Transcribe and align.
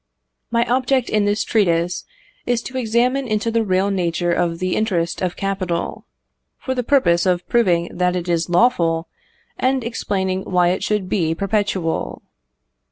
My 0.49 0.65
object 0.65 1.09
in 1.11 1.25
this 1.25 1.43
treatise 1.43 2.05
is 2.47 2.63
to 2.63 2.75
examine 2.75 3.27
into 3.27 3.51
the 3.51 3.63
real 3.63 3.91
nature 3.91 4.33
of 4.33 4.57
the 4.57 4.75
Interest 4.75 5.21
of 5.21 5.35
Capital, 5.35 6.05
for 6.57 6.73
the 6.73 6.81
purpose 6.81 7.27
of 7.27 7.47
proving 7.47 7.87
that 7.95 8.15
it 8.15 8.27
is 8.27 8.49
lawful, 8.49 9.07
and 9.59 9.83
explaining 9.83 10.41
why 10.45 10.69
it 10.69 10.81
should 10.81 11.07
be 11.07 11.35
perpetual. 11.35 12.23